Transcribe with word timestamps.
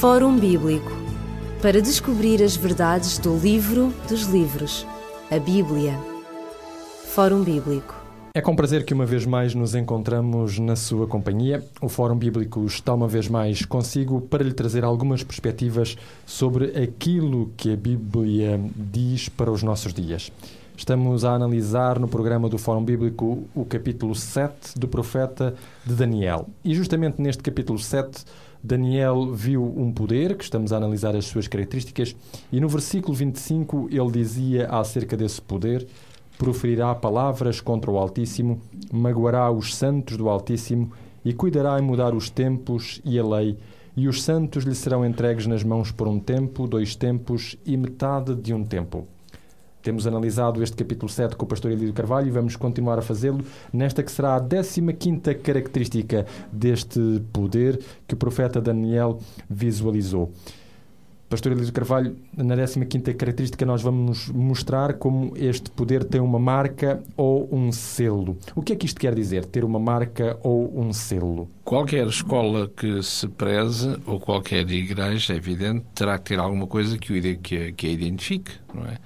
Fórum 0.00 0.36
Bíblico 0.36 0.90
para 1.62 1.80
descobrir 1.80 2.42
as 2.42 2.56
verdades 2.56 3.16
do 3.16 3.38
livro 3.38 3.94
dos 4.06 4.24
livros, 4.24 4.86
a 5.30 5.38
Bíblia. 5.38 5.98
Fórum 7.06 7.42
Bíblico. 7.42 7.94
É 8.34 8.40
com 8.42 8.56
prazer 8.56 8.84
que 8.84 8.92
uma 8.92 9.06
vez 9.06 9.24
mais 9.24 9.54
nos 9.54 9.74
encontramos 9.74 10.58
na 10.58 10.76
sua 10.76 11.06
companhia. 11.06 11.64
O 11.80 11.88
Fórum 11.88 12.16
Bíblico 12.16 12.66
está 12.66 12.92
uma 12.92 13.08
vez 13.08 13.28
mais 13.28 13.64
consigo 13.64 14.20
para 14.20 14.42
lhe 14.42 14.52
trazer 14.52 14.84
algumas 14.84 15.22
perspectivas 15.22 15.96
sobre 16.26 16.76
aquilo 16.76 17.52
que 17.56 17.72
a 17.72 17.76
Bíblia 17.76 18.60
diz 18.76 19.28
para 19.28 19.50
os 19.50 19.62
nossos 19.62 19.94
dias. 19.94 20.30
Estamos 20.76 21.24
a 21.24 21.32
analisar 21.32 22.00
no 22.00 22.08
programa 22.08 22.48
do 22.48 22.58
Fórum 22.58 22.84
Bíblico 22.84 23.44
o 23.54 23.64
capítulo 23.64 24.12
7 24.12 24.76
do 24.76 24.88
profeta 24.88 25.54
de 25.86 25.94
Daniel. 25.94 26.48
E 26.64 26.74
justamente 26.74 27.22
neste 27.22 27.44
capítulo 27.44 27.78
7 27.78 28.24
Daniel 28.66 29.30
viu 29.30 29.62
um 29.62 29.92
poder, 29.92 30.34
que 30.38 30.42
estamos 30.42 30.72
a 30.72 30.78
analisar 30.78 31.14
as 31.14 31.26
suas 31.26 31.46
características, 31.46 32.16
e 32.50 32.58
no 32.58 32.66
versículo 32.66 33.12
25 33.12 33.88
ele 33.90 34.10
dizia 34.10 34.66
acerca 34.68 35.14
desse 35.18 35.42
poder: 35.42 35.86
proferirá 36.38 36.94
palavras 36.94 37.60
contra 37.60 37.90
o 37.90 37.98
Altíssimo, 37.98 38.62
magoará 38.90 39.50
os 39.50 39.76
santos 39.76 40.16
do 40.16 40.30
Altíssimo 40.30 40.90
e 41.22 41.34
cuidará 41.34 41.78
em 41.78 41.82
mudar 41.82 42.14
os 42.14 42.30
tempos 42.30 43.02
e 43.04 43.18
a 43.18 43.26
lei. 43.26 43.58
E 43.94 44.08
os 44.08 44.22
santos 44.22 44.64
lhe 44.64 44.74
serão 44.74 45.04
entregues 45.04 45.46
nas 45.46 45.62
mãos 45.62 45.92
por 45.92 46.08
um 46.08 46.18
tempo, 46.18 46.66
dois 46.66 46.96
tempos 46.96 47.56
e 47.66 47.76
metade 47.76 48.34
de 48.34 48.54
um 48.54 48.64
tempo. 48.64 49.06
Temos 49.84 50.06
analisado 50.06 50.62
este 50.62 50.74
capítulo 50.78 51.10
7 51.12 51.36
com 51.36 51.44
o 51.44 51.46
pastor 51.46 51.70
Elídio 51.70 51.92
Carvalho 51.92 52.26
e 52.26 52.30
vamos 52.30 52.56
continuar 52.56 52.98
a 52.98 53.02
fazê-lo 53.02 53.44
nesta 53.70 54.02
que 54.02 54.10
será 54.10 54.34
a 54.34 54.40
15 54.40 55.34
característica 55.42 56.24
deste 56.50 57.22
poder 57.30 57.78
que 58.08 58.14
o 58.14 58.16
profeta 58.16 58.62
Daniel 58.62 59.18
visualizou. 59.48 60.32
Pastor 61.28 61.52
Elídio 61.52 61.70
Carvalho, 61.74 62.16
na 62.34 62.56
15 62.56 63.12
característica 63.12 63.66
nós 63.66 63.82
vamos 63.82 64.30
mostrar 64.30 64.94
como 64.94 65.36
este 65.36 65.70
poder 65.70 66.02
tem 66.02 66.18
uma 66.18 66.38
marca 66.38 67.02
ou 67.14 67.46
um 67.54 67.70
selo. 67.70 68.38
O 68.56 68.62
que 68.62 68.72
é 68.72 68.76
que 68.76 68.86
isto 68.86 68.98
quer 68.98 69.14
dizer, 69.14 69.44
ter 69.44 69.64
uma 69.64 69.78
marca 69.78 70.38
ou 70.42 70.80
um 70.80 70.94
selo? 70.94 71.46
Qualquer 71.62 72.06
escola 72.06 72.70
que 72.74 73.02
se 73.02 73.28
preze, 73.28 73.98
ou 74.06 74.18
qualquer 74.18 74.66
igreja, 74.70 75.34
é 75.34 75.36
evidente, 75.36 75.84
terá 75.94 76.16
que 76.16 76.24
ter 76.24 76.38
alguma 76.38 76.66
coisa 76.66 76.96
que, 76.96 77.36
que 77.36 77.86
a 77.86 77.90
identifique, 77.90 78.52
não 78.72 78.86
é? 78.86 78.96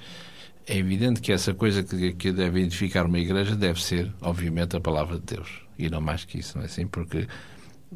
É 0.68 0.76
evidente 0.76 1.20
que 1.20 1.32
essa 1.32 1.54
coisa 1.54 1.82
que, 1.82 2.12
que 2.12 2.30
deve 2.30 2.60
identificar 2.60 3.06
uma 3.06 3.18
igreja 3.18 3.56
deve 3.56 3.82
ser, 3.82 4.12
obviamente, 4.20 4.76
a 4.76 4.80
palavra 4.80 5.18
de 5.18 5.36
Deus. 5.36 5.62
E 5.78 5.88
não 5.88 6.00
mais 6.00 6.24
que 6.24 6.38
isso, 6.38 6.56
não 6.56 6.62
é 6.62 6.66
assim? 6.66 6.86
Porque 6.86 7.26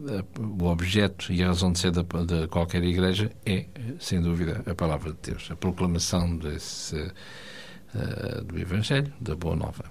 eh, 0.08 0.24
o 0.38 0.64
objeto 0.64 1.32
e 1.32 1.42
a 1.42 1.48
razão 1.48 1.70
de 1.70 1.78
ser 1.78 1.90
de, 1.90 2.02
de, 2.02 2.48
qualquer 2.48 2.82
igreja 2.82 3.30
é, 3.44 3.66
sem 4.00 4.22
dúvida, 4.22 4.62
a 4.66 4.74
palavra 4.74 5.12
de 5.12 5.18
Deus, 5.30 5.50
a 5.50 5.56
proclamação 5.56 6.34
desse, 6.36 6.96
uh, 6.96 8.44
do 8.44 8.58
Evangelho, 8.58 9.12
da 9.20 9.36
Boa 9.36 9.54
Nova. 9.54 9.84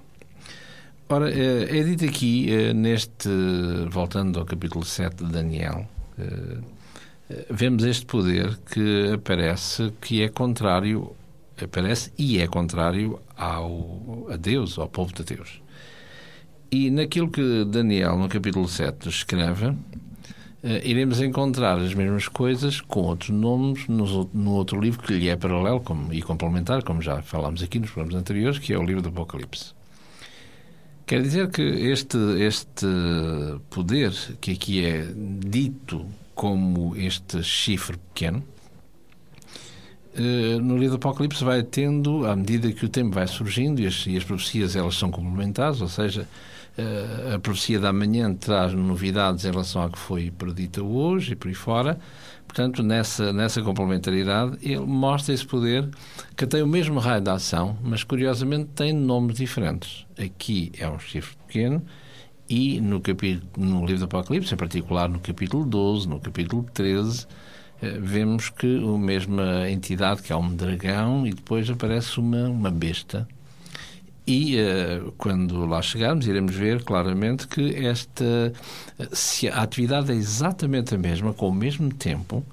Ora, 1.07 1.25
uh, 1.25 1.29
é 1.29 1.83
dito 1.83 2.05
aqui, 2.05 2.49
uh, 2.49 2.73
neste, 2.73 3.29
voltando 3.91 4.39
ao 4.39 4.45
capítulo 4.45 4.83
7 4.83 5.23
de 5.23 5.31
Daniel, 5.31 5.87
vemos 7.49 7.83
este 7.83 8.05
poder 8.05 8.57
que 8.71 9.11
aparece 9.13 9.91
que 10.01 10.21
é 10.21 10.29
contrário 10.29 11.15
aparece 11.65 12.11
e 12.17 12.39
é 12.39 12.47
contrário 12.47 13.19
ao, 13.35 14.27
a 14.31 14.37
Deus, 14.37 14.77
ao 14.77 14.87
povo 14.87 15.13
de 15.13 15.23
Deus. 15.23 15.61
E 16.71 16.89
naquilo 16.89 17.29
que 17.29 17.65
Daniel, 17.65 18.17
no 18.17 18.29
capítulo 18.29 18.67
7, 18.67 19.09
escreve, 19.09 19.75
Uh, 20.63 20.77
iremos 20.83 21.19
encontrar 21.19 21.79
as 21.79 21.95
mesmas 21.95 22.27
coisas 22.27 22.79
com 22.81 22.99
outros 23.01 23.31
nomes 23.31 23.87
no, 23.87 24.51
outro 24.51 24.79
livro 24.79 25.01
que 25.01 25.11
lhe 25.11 25.27
é 25.27 25.35
paralelo 25.35 25.79
como, 25.79 26.13
e 26.13 26.21
complementar, 26.21 26.83
como 26.83 27.01
já 27.01 27.19
falámos 27.23 27.63
aqui 27.63 27.79
nos 27.79 27.89
programas 27.89 28.21
anteriores, 28.21 28.59
que 28.59 28.71
é 28.71 28.77
o 28.77 28.83
livro 28.83 29.01
do 29.01 29.09
Apocalipse. 29.09 29.73
Quer 31.07 31.23
dizer 31.23 31.49
que 31.49 31.63
este, 31.63 32.17
este 32.39 32.85
poder, 33.71 34.13
que 34.39 34.51
aqui 34.51 34.85
é 34.85 35.03
dito 35.15 36.05
como 36.35 36.95
este 36.95 37.41
chifre 37.41 37.97
pequeno, 37.97 38.43
eh, 38.43 38.60
no 40.61 40.77
livro 40.77 40.97
do 40.97 41.07
Apocalipse 41.07 41.43
vai 41.43 41.63
tendo, 41.63 42.25
à 42.25 42.35
medida 42.35 42.71
que 42.71 42.85
o 42.85 42.89
tempo 42.89 43.15
vai 43.15 43.27
surgindo 43.27 43.79
e 43.79 43.87
as, 43.87 44.05
e 44.05 44.17
as 44.17 44.23
profecias 44.23 44.75
elas 44.75 44.95
são 44.95 45.09
complementares, 45.09 45.81
ou 45.81 45.87
seja, 45.87 46.27
eh, 46.77 47.33
a 47.35 47.39
profecia 47.39 47.79
da 47.79 47.91
manhã 47.91 48.33
traz 48.33 48.73
novidades 48.73 49.43
em 49.43 49.51
relação 49.51 49.83
à 49.83 49.89
que 49.89 49.99
foi 49.99 50.31
predita 50.31 50.81
hoje 50.81 51.33
e 51.33 51.35
por 51.35 51.47
aí 51.49 51.53
fora. 51.53 51.99
Portanto, 52.47 52.83
nessa, 52.83 53.31
nessa 53.31 53.61
complementaridade, 53.61 54.57
ele 54.61 54.79
mostra 54.79 55.33
esse 55.33 55.45
poder 55.45 55.89
que 56.35 56.45
tem 56.45 56.61
o 56.61 56.67
mesmo 56.67 56.99
raio 56.99 57.21
de 57.21 57.29
ação, 57.29 57.77
mas 57.81 58.03
curiosamente 58.03 58.69
tem 58.75 58.93
nomes 58.93 59.37
diferentes. 59.37 60.05
Aqui 60.17 60.71
é 60.77 60.89
um 60.89 60.99
chifre 60.99 61.35
pequeno 61.47 61.81
e 62.49 62.81
no, 62.81 62.99
capítulo, 62.99 63.49
no 63.57 63.85
livro 63.85 63.99
do 63.99 64.05
Apocalipse, 64.05 64.53
em 64.53 64.57
particular 64.57 65.07
no 65.07 65.19
capítulo 65.19 65.65
12, 65.65 66.07
no 66.07 66.19
capítulo 66.19 66.65
13, 66.73 67.25
eh, 67.25 67.27
vemos 67.81 68.49
que 68.49 68.77
a 68.77 68.97
mesma 68.97 69.69
entidade, 69.69 70.21
que 70.21 70.31
é 70.31 70.35
um 70.35 70.55
dragão, 70.55 71.25
e 71.25 71.33
depois 71.33 71.69
aparece 71.69 72.19
uma, 72.19 72.49
uma 72.49 72.71
besta. 72.71 73.27
E 74.25 74.55
uh, 74.57 75.11
quando 75.17 75.65
lá 75.65 75.81
chegarmos, 75.81 76.27
iremos 76.27 76.55
ver 76.55 76.83
claramente 76.83 77.47
que 77.47 77.75
esta 77.85 78.53
se 79.11 79.49
a 79.49 79.63
atividade 79.63 80.11
é 80.11 80.15
exatamente 80.15 80.93
a 80.93 80.97
mesma, 80.97 81.33
com 81.33 81.49
o 81.49 81.53
mesmo 81.53 81.91
tempo, 81.91 82.45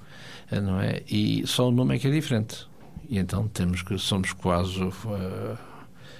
não 0.51 0.81
é? 0.81 1.03
E 1.07 1.45
só 1.45 1.69
o 1.69 1.71
nome 1.71 1.95
é 1.95 1.99
que 1.99 2.07
é 2.07 2.11
diferente. 2.11 2.67
E 3.07 3.17
então 3.17 3.47
temos 3.47 3.81
que 3.81 3.97
somos 3.97 4.33
quase 4.33 4.81
uh, 4.83 5.57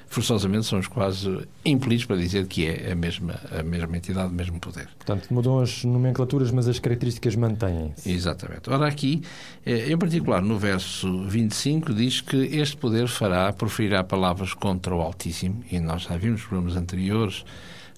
forçosamente 0.10 0.66
somos 0.66 0.88
quase 0.88 1.48
impelidos 1.64 2.06
para 2.06 2.18
dizer 2.18 2.48
que 2.48 2.66
é 2.66 2.92
a 2.92 2.96
mesma, 2.96 3.40
a 3.52 3.62
mesma 3.62 3.96
entidade, 3.96 4.30
o 4.30 4.36
mesmo 4.36 4.60
poder. 4.60 4.88
Portanto, 4.98 5.32
mudam 5.32 5.60
as 5.60 5.84
nomenclaturas, 5.84 6.52
mas 6.52 6.68
as 6.68 6.80
características 6.80 7.36
mantêm-se. 7.36 8.12
Exatamente. 8.12 8.70
Ora, 8.70 8.88
aqui, 8.88 9.22
eh, 9.66 9.92
em 9.92 9.98
particular 9.98 10.42
no 10.42 10.58
verso 10.58 11.26
25, 11.28 11.94
diz 11.94 12.22
que 12.22 12.38
este 12.38 12.76
poder 12.76 13.08
fará, 13.08 13.54
proferirá 13.54 14.04
palavras 14.04 14.54
contra 14.54 14.94
o 14.96 15.00
Altíssimo, 15.00 15.64
e 15.72 15.80
nós 15.80 16.04
já 16.04 16.18
vimos 16.18 16.42
nos 16.42 16.48
programas 16.48 16.76
anteriores 16.76 17.46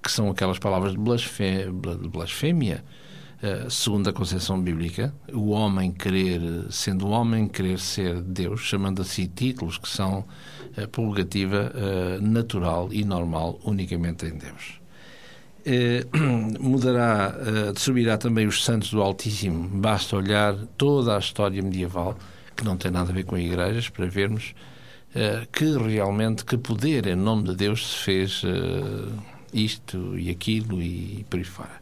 que 0.03 0.11
são 0.11 0.29
aquelas 0.29 0.57
palavras 0.59 0.93
de 0.93 2.09
blasfémia, 2.09 2.83
segundo 3.69 4.09
a 4.09 4.13
concepção 4.13 4.61
bíblica, 4.61 5.13
o 5.33 5.49
homem 5.49 5.91
querer, 5.91 6.41
sendo 6.69 7.07
homem, 7.09 7.47
querer 7.47 7.79
ser 7.79 8.21
Deus, 8.21 8.61
chamando 8.61 9.01
a 9.01 9.05
si 9.05 9.27
títulos 9.27 9.77
que 9.79 9.89
são 9.89 10.25
a 10.77 10.87
prerrogativa 10.87 11.71
uh, 11.73 12.21
natural 12.21 12.89
e 12.91 13.03
normal 13.03 13.59
unicamente 13.63 14.25
em 14.25 14.37
Deus. 14.37 14.79
Uh, 15.61 16.17
mudará, 16.59 17.35
uh, 17.35 17.73
destruirá 17.73 18.17
também 18.17 18.47
os 18.47 18.63
santos 18.63 18.91
do 18.91 19.01
Altíssimo. 19.01 19.67
Basta 19.67 20.15
olhar 20.15 20.55
toda 20.77 21.15
a 21.15 21.19
história 21.19 21.61
medieval, 21.61 22.17
que 22.55 22.63
não 22.63 22.77
tem 22.77 22.91
nada 22.91 23.11
a 23.11 23.13
ver 23.13 23.25
com 23.25 23.37
igrejas, 23.37 23.89
para 23.89 24.05
vermos 24.07 24.55
uh, 25.15 25.47
que 25.51 25.77
realmente, 25.77 26.45
que 26.45 26.57
poder 26.57 27.07
em 27.07 27.15
nome 27.15 27.43
de 27.43 27.55
Deus 27.55 27.91
se 27.91 27.97
fez 27.97 28.41
isto 29.53 30.17
e 30.17 30.29
aquilo 30.29 30.81
e 30.81 31.25
por 31.29 31.37
aí 31.37 31.43
fora. 31.43 31.80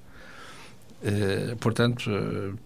Portanto, 1.60 2.10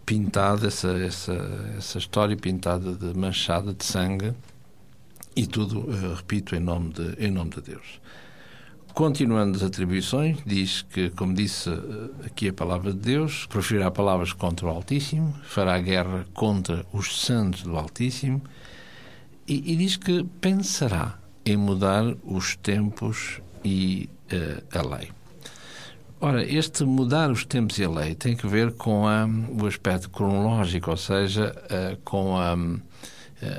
pintada 0.05 0.67
essa, 0.67 0.89
essa, 0.97 1.33
essa 1.77 1.97
história 1.97 2.35
pintada 2.35 2.93
de 2.93 3.17
manchada 3.17 3.73
de 3.73 3.83
sangue, 3.85 4.33
e 5.35 5.47
tudo, 5.47 5.85
eh, 5.91 6.15
repito, 6.15 6.55
em 6.55 6.59
nome, 6.59 6.93
de, 6.93 7.15
em 7.25 7.31
nome 7.31 7.51
de 7.51 7.61
Deus. 7.61 7.99
Continuando 8.93 9.57
as 9.57 9.63
atribuições, 9.63 10.37
diz 10.45 10.83
que, 10.83 11.09
como 11.09 11.33
disse 11.33 11.69
eh, 11.69 12.25
aqui 12.25 12.49
a 12.49 12.53
palavra 12.53 12.93
de 12.93 12.99
Deus, 12.99 13.45
proferirá 13.47 13.89
palavras 13.89 14.33
contra 14.33 14.67
o 14.67 14.69
Altíssimo, 14.69 15.33
fará 15.43 15.79
guerra 15.79 16.25
contra 16.33 16.85
os 16.93 17.21
santos 17.21 17.63
do 17.63 17.75
Altíssimo 17.75 18.41
e, 19.47 19.73
e 19.73 19.75
diz 19.75 19.97
que 19.97 20.23
pensará 20.39 21.17
em 21.45 21.57
mudar 21.57 22.15
os 22.23 22.55
tempos 22.55 23.41
e 23.65 24.09
uh, 24.31 24.77
a 24.77 24.95
lei. 24.95 25.11
Ora, 26.25 26.41
este 26.41 26.85
mudar 26.85 27.29
os 27.29 27.43
tempos 27.43 27.77
e 27.79 27.83
a 27.83 27.89
lei 27.89 28.15
tem 28.15 28.33
que 28.33 28.47
ver 28.47 28.71
com 28.71 29.05
a, 29.05 29.27
o 29.61 29.67
aspecto 29.67 30.09
cronológico, 30.09 30.89
ou 30.89 30.95
seja, 30.95 31.53
uh, 31.65 31.97
com 32.01 32.37
a 32.37 32.55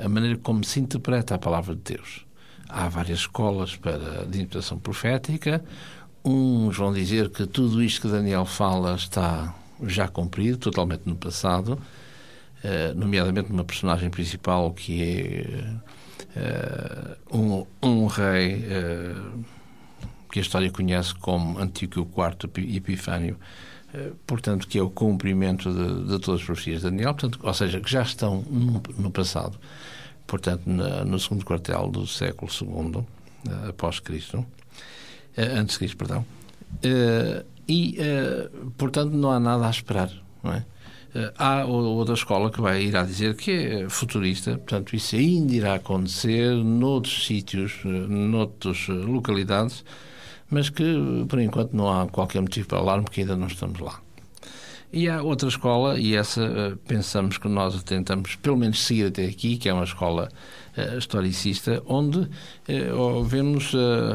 a 0.03 0.09
maneira 0.09 0.35
como 0.37 0.63
se 0.63 0.79
interpreta 0.79 1.35
a 1.35 1.37
palavra 1.37 1.75
de 1.75 1.93
Deus. 1.93 2.25
Há 2.67 2.89
várias 2.89 3.19
escolas 3.19 3.75
para, 3.75 4.25
de 4.25 4.39
interpretação 4.39 4.79
profética. 4.79 5.63
Uns 6.23 6.75
vão 6.75 6.91
dizer 6.91 7.29
que 7.29 7.45
tudo 7.45 7.83
isto 7.83 8.01
que 8.01 8.07
Daniel 8.07 8.45
fala 8.45 8.95
está 8.95 9.53
já 9.83 10.07
cumprido, 10.07 10.57
totalmente 10.57 11.03
no 11.05 11.15
passado, 11.15 11.79
eh, 12.63 12.93
nomeadamente 12.95 13.51
numa 13.51 13.63
personagem 13.63 14.09
principal 14.09 14.73
que 14.73 15.03
é 15.03 15.75
eh, 16.35 17.17
um, 17.31 17.63
um 17.83 18.07
rei 18.07 18.65
eh, 18.67 19.15
que 20.35 20.39
a 20.39 20.41
história 20.41 20.69
conhece 20.69 21.15
como 21.15 21.57
Antíoco 21.57 22.21
IV 22.21 22.75
Epifânio, 22.75 23.37
portanto, 24.27 24.67
que 24.67 24.77
é 24.77 24.81
o 24.81 24.89
cumprimento 24.89 25.71
de, 25.71 26.09
de, 26.11 26.19
todas 26.19 26.41
as 26.41 26.45
profecias 26.45 26.81
de 26.81 26.89
Daniel, 26.89 27.13
portanto, 27.13 27.39
ou 27.41 27.53
seja, 27.53 27.79
que 27.79 27.89
já 27.89 28.01
estão 28.01 28.41
no, 28.41 28.83
no 28.97 29.11
passado, 29.11 29.57
portanto, 30.27 30.63
na, 30.65 31.05
no 31.05 31.17
segundo 31.21 31.45
quartel 31.45 31.87
do 31.87 32.05
século 32.05 32.51
II, 32.51 33.05
após 33.69 34.01
Cristo, 34.01 34.45
antes 35.37 35.75
de 35.75 35.79
Cristo, 35.79 35.95
perdão, 35.95 36.25
e, 37.65 37.97
portanto, 38.77 39.13
não 39.13 39.31
há 39.31 39.39
nada 39.39 39.67
a 39.67 39.69
esperar, 39.69 40.11
não 40.43 40.51
é? 40.51 40.65
Há 41.37 41.63
outra 41.63 42.13
escola 42.13 42.51
que 42.51 42.59
vai 42.59 42.83
ir 42.83 42.97
a 42.97 43.03
dizer 43.03 43.37
que 43.37 43.51
é 43.51 43.89
futurista, 43.89 44.57
portanto, 44.57 44.97
isso 44.97 45.15
ainda 45.15 45.53
irá 45.53 45.75
acontecer 45.75 46.53
noutros 46.55 47.25
sítios, 47.25 47.79
noutras 47.85 48.89
localidades, 48.89 49.85
mas 50.49 50.69
que, 50.69 51.25
por 51.27 51.39
enquanto, 51.39 51.73
não 51.73 51.91
há 51.91 52.07
qualquer 52.07 52.41
motivo 52.41 52.67
para 52.67 52.79
alarme, 52.79 53.05
porque 53.05 53.21
ainda 53.21 53.35
não 53.35 53.47
estamos 53.47 53.79
lá. 53.79 53.99
E 54.93 55.09
há 55.09 55.21
outra 55.21 55.49
escola, 55.49 55.99
e 55.99 56.15
essa 56.15 56.41
uh, 56.41 56.77
pensamos 56.87 57.37
que 57.37 57.49
nós 57.49 57.83
tentamos 57.83 58.35
pelo 58.35 58.55
menos 58.55 58.81
seguir 58.81 59.07
até 59.07 59.25
aqui, 59.25 59.57
que 59.57 59.67
é 59.67 59.73
uma 59.73 59.83
escola 59.83 60.29
uh, 60.77 60.97
historicista, 60.97 61.83
onde 61.85 62.19
uh, 62.19 63.23
vemos, 63.25 63.73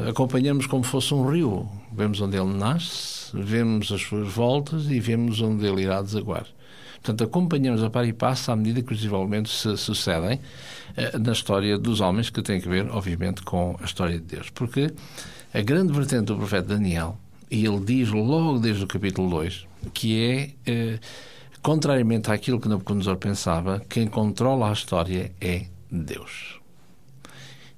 acompanhamos 0.09 0.67
como 0.67 0.83
fosse 0.83 1.13
um 1.13 1.29
rio. 1.29 1.69
Vemos 1.93 2.21
onde 2.23 2.39
ele 2.39 2.55
nasce, 2.55 3.31
vemos 3.35 3.93
as 3.93 4.01
suas 4.01 4.33
voltas 4.33 4.87
e 4.91 4.99
vemos 5.01 5.43
onde 5.43 5.67
ele 5.67 5.83
irá 5.83 6.01
desaguar. 6.01 6.47
Portanto, 6.95 7.25
acompanhamos 7.25 7.83
a 7.83 7.91
par 7.91 8.07
e 8.07 8.13
passo 8.15 8.51
à 8.51 8.57
medida 8.57 8.81
que 8.81 8.93
os 8.93 8.99
desenvolvimentos 8.99 9.61
se 9.61 9.77
sucedem 9.77 10.41
na 11.19 11.33
história 11.33 11.79
dos 11.79 12.01
homens, 12.01 12.29
que 12.31 12.43
tem 12.43 12.61
que 12.61 12.69
ver, 12.69 12.91
obviamente, 12.91 13.43
com 13.43 13.77
a 13.81 13.85
história 13.85 14.19
de 14.19 14.25
Deus. 14.25 14.51
Porque 14.51 14.93
a 15.53 15.61
grande 15.63 15.93
vertente 15.93 16.27
do 16.27 16.37
profeta 16.37 16.69
Daniel, 16.69 17.19
e 17.51 17.67
ele 17.67 17.81
diz 17.81 18.09
logo 18.11 18.61
desde 18.61 18.85
o 18.85 18.87
capítulo 18.87 19.29
2, 19.31 19.67
que 19.93 20.23
é, 20.23 20.51
eh, 20.65 20.99
contrariamente 21.61 22.31
àquilo 22.31 22.61
que 22.61 22.69
Nabucodonosor 22.69 23.17
pensava, 23.17 23.83
quem 23.89 24.07
controla 24.07 24.71
a 24.71 24.73
história 24.73 25.33
é 25.41 25.67
Deus. 25.91 26.61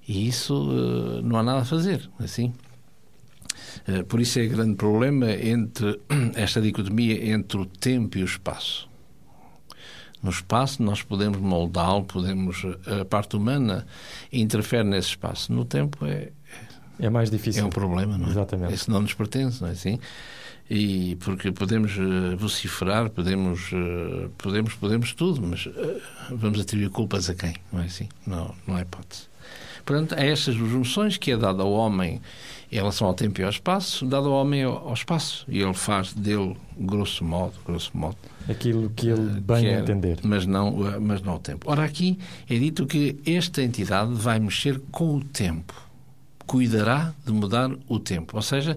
E 0.06 0.28
isso 0.28 0.68
eh, 0.70 1.22
não 1.22 1.38
há 1.38 1.42
nada 1.42 1.60
a 1.60 1.64
fazer, 1.64 2.10
assim. 2.18 2.52
Eh, 3.88 4.02
por 4.02 4.20
isso 4.20 4.38
é 4.38 4.46
grande 4.46 4.74
problema 4.74 5.30
entre 5.30 5.98
esta 6.36 6.60
dicotomia 6.60 7.32
entre 7.32 7.58
o 7.58 7.64
tempo 7.64 8.18
e 8.18 8.22
o 8.22 8.26
espaço. 8.26 8.86
No 10.22 10.30
espaço 10.30 10.82
nós 10.82 11.02
podemos 11.02 11.38
moldá-lo, 11.38 12.04
podemos 12.04 12.64
a 12.86 13.04
parte 13.04 13.34
humana 13.34 13.86
interfere 14.32 14.84
nesse 14.84 15.08
espaço. 15.08 15.52
No 15.52 15.64
tempo 15.64 16.06
é 16.06 16.30
é 17.02 17.10
mais 17.10 17.30
difícil. 17.30 17.62
É 17.62 17.66
um 17.66 17.70
problema, 17.70 18.16
não 18.16 18.28
é? 18.28 18.30
Exatamente. 18.30 18.74
Isso 18.74 18.90
não 18.90 19.00
nos 19.00 19.12
pertence, 19.12 19.60
não 19.60 19.68
é 19.68 19.72
assim? 19.72 19.98
E 20.70 21.16
porque 21.16 21.50
podemos 21.50 21.96
uh, 21.98 22.36
vociferar, 22.36 23.10
podemos, 23.10 23.72
uh, 23.72 24.30
podemos, 24.38 24.74
podemos 24.74 25.12
tudo, 25.12 25.42
mas 25.44 25.66
uh, 25.66 26.00
vamos 26.30 26.60
atribuir 26.60 26.90
culpas 26.90 27.28
a 27.28 27.34
quem? 27.34 27.54
Não 27.72 27.82
é 27.82 27.86
assim? 27.86 28.08
Não, 28.24 28.54
não 28.66 28.78
é 28.78 28.82
hipótese. 28.82 29.24
Portanto, 29.84 30.14
é 30.14 30.30
estas 30.30 30.54
duas 30.54 30.70
noções 30.70 31.16
que 31.16 31.32
é 31.32 31.36
dada 31.36 31.64
ao 31.64 31.72
homem 31.72 32.20
em 32.70 32.76
relação 32.76 33.08
ao 33.08 33.14
tempo 33.14 33.40
e 33.40 33.44
ao 33.44 33.50
espaço, 33.50 34.06
dado 34.06 34.28
ao 34.28 34.40
homem 34.40 34.62
ao, 34.62 34.88
ao 34.88 34.94
espaço. 34.94 35.44
E 35.48 35.60
ele 35.60 35.74
faz 35.74 36.12
dele, 36.12 36.56
grosso 36.78 37.24
modo, 37.24 37.54
grosso 37.66 37.90
modo, 37.92 38.16
aquilo 38.48 38.88
que 38.90 39.08
ele 39.08 39.40
bem 39.40 39.64
quer, 39.64 39.80
entender. 39.80 40.20
Mas 40.22 40.46
não, 40.46 40.70
mas 41.00 41.20
não 41.20 41.34
o 41.34 41.38
tempo. 41.40 41.68
Ora, 41.68 41.82
aqui 41.82 42.16
é 42.48 42.56
dito 42.56 42.86
que 42.86 43.18
esta 43.26 43.60
entidade 43.60 44.14
vai 44.14 44.38
mexer 44.38 44.80
com 44.92 45.16
o 45.16 45.20
tempo 45.20 45.91
cuidará 46.52 47.14
de 47.24 47.32
mudar 47.32 47.70
o 47.88 47.98
tempo. 47.98 48.36
Ou 48.36 48.42
seja, 48.42 48.76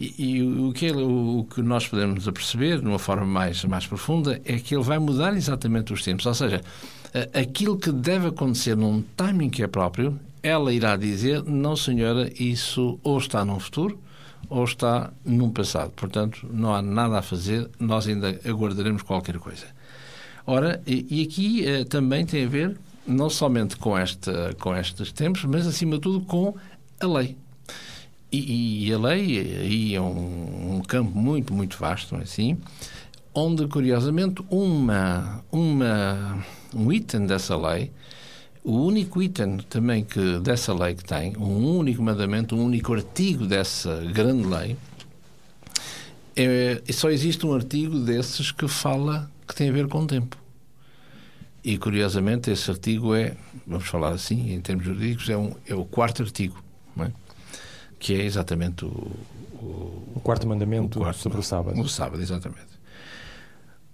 e, 0.00 0.38
e 0.38 0.42
o, 0.42 0.72
que 0.72 0.86
ele, 0.86 1.00
o, 1.00 1.38
o, 1.38 1.44
que 1.44 1.62
nós 1.62 1.86
podemos 1.86 2.26
aperceber, 2.26 2.80
de 2.80 2.86
uma 2.88 2.98
forma 2.98 3.24
mais, 3.24 3.64
mais 3.64 3.86
profunda, 3.86 4.42
é 4.44 4.58
que 4.58 4.74
ele 4.74 4.82
vai 4.82 4.98
mudar 4.98 5.32
exatamente 5.36 5.92
os 5.92 6.02
tempos. 6.02 6.26
Ou 6.26 6.34
seja, 6.34 6.60
aquilo 7.32 7.78
que 7.78 7.92
deve 7.92 8.26
acontecer 8.26 8.76
num 8.76 9.04
timing 9.16 9.50
que 9.50 9.62
é 9.62 9.68
próprio, 9.68 10.18
ela 10.42 10.72
irá 10.72 10.96
dizer: 10.96 11.44
não, 11.44 11.76
senhora, 11.76 12.28
isso 12.36 12.98
ou 13.04 13.18
está 13.18 13.44
num 13.44 13.60
futuro 13.60 13.96
ou 14.48 14.64
está 14.64 15.12
num 15.24 15.48
passado. 15.48 15.92
Portanto, 15.94 16.44
não 16.52 16.74
há 16.74 16.82
nada 16.82 17.20
a 17.20 17.22
fazer, 17.22 17.70
nós 17.78 18.08
ainda 18.08 18.36
aguardaremos 18.44 19.02
qualquer 19.02 19.38
coisa. 19.38 19.66
Ora, 20.44 20.82
e, 20.84 21.06
e 21.08 21.22
aqui 21.22 21.64
eh, 21.64 21.84
também 21.84 22.26
tem 22.26 22.44
a 22.44 22.48
ver 22.48 22.76
não 23.06 23.28
somente 23.28 23.76
com, 23.76 23.96
esta, 23.96 24.54
com 24.60 24.74
estes 24.76 25.12
tempos, 25.12 25.44
mas 25.44 25.66
acima 25.66 25.96
de 25.96 26.02
tudo 26.02 26.20
com 26.24 26.54
a 27.04 27.08
lei. 27.08 27.36
E, 28.30 28.88
e 28.88 28.92
a 28.92 28.98
lei 28.98 29.56
aí 29.60 29.94
é 29.94 30.00
um, 30.00 30.76
um, 30.76 30.80
campo 30.80 31.16
muito, 31.16 31.52
muito 31.52 31.76
vasto, 31.76 32.16
é 32.16 32.22
assim, 32.22 32.56
onde, 33.34 33.66
curiosamente, 33.66 34.42
uma, 34.48 35.44
uma, 35.52 36.42
um 36.74 36.90
item 36.90 37.26
dessa 37.26 37.56
lei, 37.56 37.92
o 38.64 38.72
único 38.72 39.20
item 39.20 39.58
também 39.68 40.02
que 40.02 40.38
dessa 40.38 40.72
lei 40.72 40.94
que 40.94 41.04
tem, 41.04 41.36
um 41.36 41.76
único 41.76 42.02
mandamento, 42.02 42.56
um 42.56 42.64
único 42.64 42.94
artigo 42.94 43.46
dessa 43.46 44.02
grande 44.14 44.46
lei, 44.46 44.78
é, 46.34 46.80
só 46.90 47.10
existe 47.10 47.44
um 47.44 47.52
artigo 47.52 47.98
desses 47.98 48.50
que 48.50 48.66
fala 48.66 49.30
que 49.46 49.54
tem 49.54 49.68
a 49.68 49.72
ver 49.72 49.88
com 49.88 50.04
o 50.04 50.06
tempo. 50.06 50.38
E, 51.62 51.76
curiosamente, 51.76 52.50
esse 52.50 52.70
artigo 52.70 53.14
é, 53.14 53.36
vamos 53.66 53.86
falar 53.86 54.10
assim, 54.10 54.54
em 54.54 54.60
termos 54.60 54.86
jurídicos, 54.86 55.28
é, 55.28 55.36
um, 55.36 55.54
é 55.66 55.74
o 55.74 55.84
quarto 55.84 56.22
artigo 56.22 56.62
é? 56.98 57.10
que 57.98 58.14
é 58.14 58.24
exatamente 58.24 58.84
o, 58.84 58.88
o, 58.88 60.12
o 60.16 60.20
quarto 60.22 60.46
mandamento 60.46 60.98
o 60.98 61.02
quarto, 61.02 61.18
sobre 61.18 61.38
o 61.38 61.42
sábado. 61.42 61.80
O 61.80 61.88
sábado, 61.88 62.20
exatamente. 62.20 62.72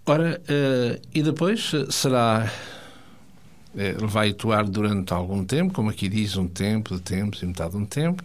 Ora, 0.06 0.40
uh, 0.40 1.00
e 1.14 1.22
depois 1.22 1.72
eh, 1.74 1.86
será. 1.90 2.50
Eh, 3.76 3.90
ele 3.98 4.06
vai 4.06 4.30
atuar 4.30 4.64
durante 4.64 5.12
algum 5.12 5.44
tempo, 5.44 5.74
como 5.74 5.90
aqui 5.90 6.08
diz, 6.08 6.34
um 6.36 6.48
tempo 6.48 6.94
de 6.94 7.02
tempos 7.02 7.42
e 7.42 7.46
metade 7.46 7.72
de 7.72 7.76
um 7.76 7.84
tempo, 7.84 8.24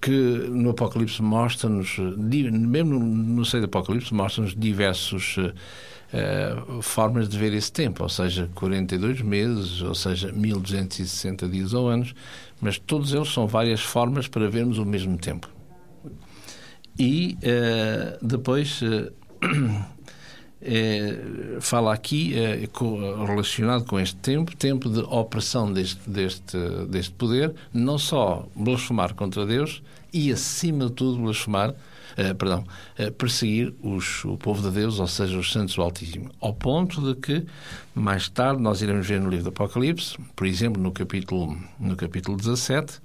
que 0.00 0.10
no 0.10 0.70
Apocalipse 0.70 1.20
mostra-nos, 1.20 1.98
mesmo 1.98 2.96
no 3.00 3.44
seio 3.44 3.64
do 3.64 3.66
Apocalipse, 3.66 4.14
mostra-nos 4.14 4.54
diversos 4.54 5.36
uh, 5.38 5.52
formas 6.80 7.28
de 7.28 7.38
ver 7.38 7.52
esse 7.52 7.70
tempo, 7.70 8.02
ou 8.02 8.08
seja, 8.08 8.48
42 8.54 9.20
meses, 9.20 9.82
ou 9.82 9.94
seja, 9.94 10.32
1260 10.32 11.48
dias 11.48 11.74
ou 11.74 11.88
anos, 11.88 12.14
mas 12.60 12.78
todos 12.78 13.12
eles 13.12 13.28
são 13.28 13.46
várias 13.46 13.80
formas 13.80 14.26
para 14.26 14.48
vermos 14.48 14.78
o 14.78 14.84
mesmo 14.84 15.18
tempo. 15.18 15.48
E 16.98 17.38
uh, 17.42 18.26
depois 18.26 18.80
uh, 18.82 19.12
fala 21.60 21.94
aqui, 21.94 22.34
relacionado 23.26 23.84
com 23.84 24.00
este 24.00 24.16
tempo, 24.16 24.56
tempo 24.56 24.90
de 24.90 24.98
opressão 25.00 25.72
deste, 25.72 26.10
deste, 26.10 26.58
deste 26.88 27.12
poder, 27.12 27.54
não 27.72 27.96
só 27.96 28.48
blasfemar 28.56 29.14
contra 29.14 29.46
Deus 29.46 29.80
e, 30.12 30.32
acima 30.32 30.86
de 30.86 30.92
tudo, 30.92 31.22
blasfemar 31.22 31.74
uh, 32.18 32.34
perdão, 32.34 32.64
uh, 32.98 33.12
perseguir 33.12 33.72
os, 33.82 34.24
o 34.24 34.36
povo 34.36 34.62
de 34.62 34.74
Deus, 34.74 34.98
ou 34.98 35.06
seja, 35.06 35.38
os 35.38 35.52
santos 35.52 35.76
do 35.76 35.82
Altíssimo. 35.82 36.30
Ao 36.40 36.52
ponto 36.52 37.00
de 37.00 37.20
que, 37.20 37.46
mais 37.94 38.28
tarde, 38.28 38.60
nós 38.60 38.82
iremos 38.82 39.06
ver 39.06 39.20
no 39.20 39.30
livro 39.30 39.44
do 39.44 39.50
Apocalipse, 39.50 40.16
por 40.34 40.46
exemplo, 40.46 40.82
no 40.82 40.90
capítulo, 40.92 41.56
no 41.78 41.96
capítulo 41.96 42.36
17, 42.36 43.00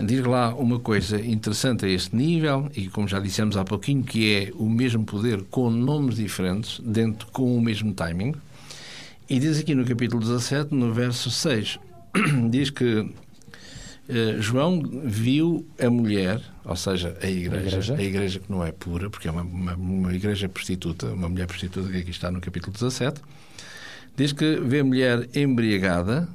diz 0.00 0.24
lá 0.24 0.54
uma 0.54 0.78
coisa 0.78 1.20
interessante 1.20 1.84
a 1.84 1.88
este 1.88 2.16
nível, 2.16 2.70
e 2.74 2.88
como 2.88 3.06
já 3.06 3.20
dissemos 3.20 3.56
há 3.56 3.64
pouquinho, 3.64 4.02
que 4.02 4.34
é 4.34 4.52
o 4.54 4.68
mesmo 4.68 5.04
poder 5.04 5.42
com 5.50 5.70
nomes 5.70 6.16
diferentes, 6.16 6.80
dentro 6.80 7.28
com 7.32 7.56
o 7.56 7.60
mesmo 7.60 7.92
timing. 7.92 8.34
E 9.28 9.38
diz 9.38 9.58
aqui 9.58 9.74
no 9.74 9.84
capítulo 9.84 10.20
17, 10.20 10.74
no 10.74 10.92
verso 10.92 11.30
6, 11.30 11.78
diz 12.50 12.70
que 12.70 13.08
Uh, 14.10 14.42
João 14.42 14.82
viu 15.04 15.64
a 15.78 15.88
mulher, 15.88 16.42
ou 16.64 16.74
seja, 16.74 17.16
a 17.22 17.30
igreja, 17.30 17.56
a 17.56 17.68
igreja, 17.68 17.94
a 17.94 18.02
igreja 18.02 18.40
que 18.40 18.50
não 18.50 18.64
é 18.64 18.72
pura, 18.72 19.08
porque 19.08 19.28
é 19.28 19.30
uma, 19.30 19.42
uma, 19.42 19.74
uma, 19.74 20.14
igreja 20.14 20.48
prostituta, 20.48 21.06
uma 21.06 21.28
mulher 21.28 21.46
prostituta, 21.46 21.88
que 21.88 21.98
aqui 21.98 22.10
está 22.10 22.28
no 22.28 22.40
capítulo 22.40 22.72
17, 22.72 23.20
diz 24.16 24.32
que 24.32 24.56
vê 24.56 24.80
a 24.80 24.84
mulher 24.84 25.28
embriagada 25.34 26.28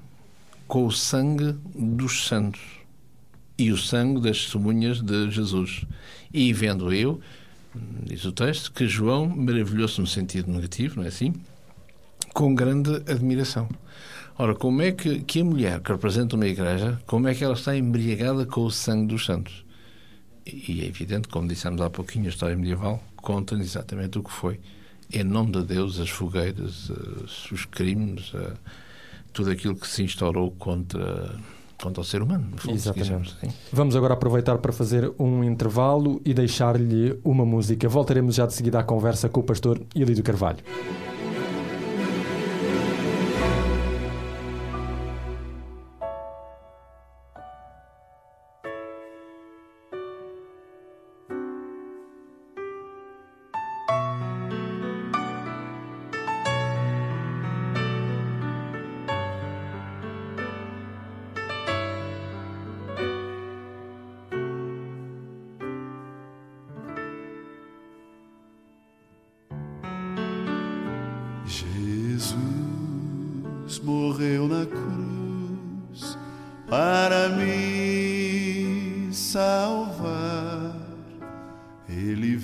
com 0.67 0.85
o 0.85 0.91
sangue 0.91 1.53
dos 1.75 2.25
santos 2.25 2.61
e 3.57 3.71
o 3.71 3.77
sangue 3.77 4.21
das 4.21 4.43
testemunhas 4.43 5.01
de 5.01 5.29
Jesus. 5.31 5.85
E 6.33 6.51
vendo 6.53 6.93
eu, 6.93 7.19
diz 8.03 8.23
o 8.25 8.31
texto, 8.31 8.71
que 8.71 8.87
João 8.87 9.27
maravilhou-se 9.27 9.99
no 9.99 10.07
sentido 10.07 10.51
negativo, 10.51 10.97
não 10.97 11.03
é 11.03 11.07
assim? 11.07 11.33
Com 12.33 12.55
grande 12.55 12.95
admiração. 13.09 13.67
Ora, 14.37 14.53
como 14.53 14.81
é 14.81 14.91
que, 14.91 15.19
que 15.21 15.41
a 15.41 15.45
mulher 15.45 15.79
que 15.79 15.91
representa 15.91 16.35
uma 16.35 16.45
igreja, 16.45 16.99
como 17.05 17.27
é 17.27 17.33
que 17.33 17.43
ela 17.43 17.53
está 17.53 17.75
embriagada 17.75 18.45
com 18.45 18.65
o 18.65 18.71
sangue 18.71 19.07
dos 19.07 19.25
santos? 19.25 19.65
E 20.45 20.81
é 20.81 20.85
evidente, 20.85 21.27
como 21.29 21.47
dissemos 21.47 21.81
há 21.81 21.89
pouquinho, 21.89 22.25
a 22.25 22.29
história 22.29 22.55
medieval 22.55 23.01
conta 23.15 23.55
exatamente 23.55 24.19
o 24.19 24.23
que 24.23 24.31
foi. 24.31 24.59
Em 25.11 25.23
nome 25.23 25.51
de 25.51 25.63
Deus, 25.63 25.99
as 25.99 26.09
fogueiras, 26.09 26.91
os 27.51 27.65
crimes, 27.65 28.33
tudo 29.33 29.51
aquilo 29.51 29.75
que 29.75 29.87
se 29.87 30.03
instaurou 30.03 30.51
contra, 30.51 31.35
contra 31.81 32.01
o 32.01 32.03
ser 32.03 32.21
humano. 32.21 32.45
Fundo, 32.57 32.75
Exatamente. 32.75 33.35
Assim. 33.41 33.53
Vamos 33.71 33.95
agora 33.95 34.13
aproveitar 34.13 34.57
para 34.57 34.71
fazer 34.71 35.11
um 35.17 35.43
intervalo 35.43 36.21
e 36.25 36.33
deixar-lhe 36.33 37.17
uma 37.23 37.45
música. 37.45 37.87
Voltaremos 37.87 38.35
já 38.35 38.45
de 38.45 38.53
seguida 38.53 38.79
à 38.79 38.83
conversa 38.83 39.29
com 39.29 39.39
o 39.39 39.43
pastor 39.43 39.81
Ilídio 39.95 40.23
Carvalho. 40.23 40.59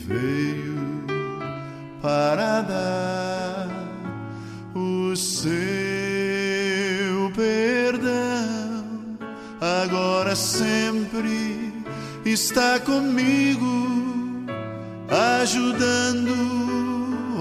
Veio 0.07 0.75
para 2.01 2.61
dar 2.61 3.69
o 4.73 5.15
seu 5.15 5.51
perdão. 7.35 8.85
Agora 9.59 10.35
sempre 10.35 11.71
está 12.25 12.79
comigo, 12.79 14.45
ajudando 15.39 16.33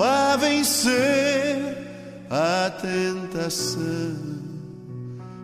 a 0.02 0.37
vencer 0.37 1.79
a 2.31 2.71
tentação, 2.71 4.40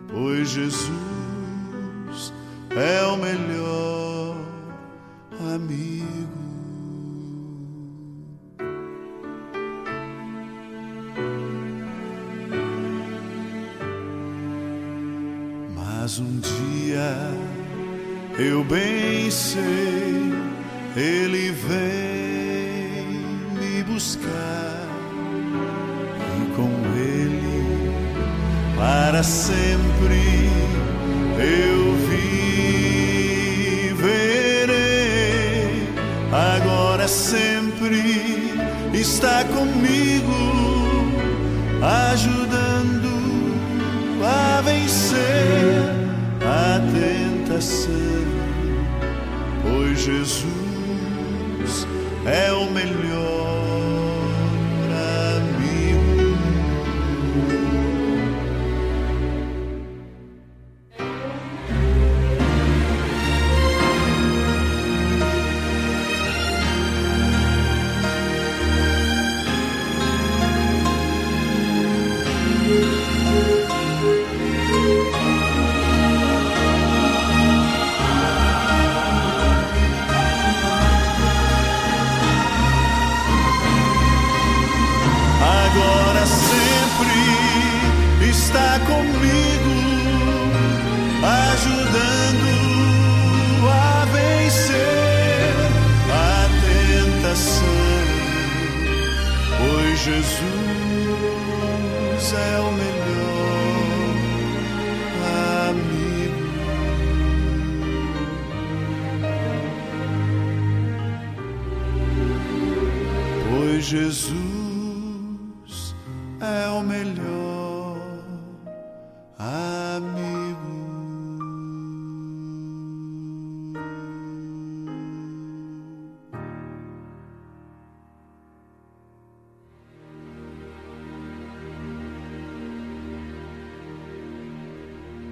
pois 0.09 0.49
Jesus 0.49 2.33
é 2.75 3.03
o 3.03 3.17
melhor 3.17 4.37
amigo. 5.55 6.46
Um 16.19 16.39
dia 16.39 17.31
eu 18.39 18.63
bem 18.63 19.29
sei, 19.29 20.33
Ele 20.95 21.51
vem 21.51 21.77
me 23.59 23.83
buscar 23.83 24.67
para 29.17 29.23
sempre 29.23 30.49
eu 31.39 31.95
viverei. 33.91 34.67
Agora 36.31 37.07
sempre 37.07 38.53
está 38.93 39.43
comigo, 39.45 40.33
ajudando 42.11 43.07
a 44.23 44.61
vencer 44.61 45.56
tentação, 47.57 47.91
pois 49.63 49.99
Jesus 49.99 50.45
é 52.25 52.51
o 52.53 52.69
melhor 52.69 53.16